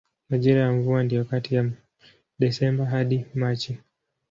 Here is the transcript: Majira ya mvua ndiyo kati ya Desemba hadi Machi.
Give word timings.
Majira 0.29 0.61
ya 0.61 0.71
mvua 0.71 1.03
ndiyo 1.03 1.25
kati 1.25 1.55
ya 1.55 1.65
Desemba 2.39 2.85
hadi 2.85 3.25
Machi. 3.35 3.77